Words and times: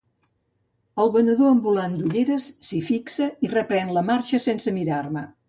El 1.03 1.11
venedor 1.15 1.49
ambulant 1.55 1.93
d'ulleres 1.99 2.47
s'hi 2.71 2.81
fixa 2.89 3.29
i 3.49 3.53
reprèn 3.53 3.95
la 3.99 4.05
marxa 4.11 4.43
sense 4.49 4.77
mirar-me. 4.81 5.27